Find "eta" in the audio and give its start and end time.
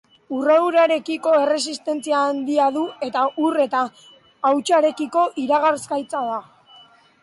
3.11-3.29, 3.69-3.85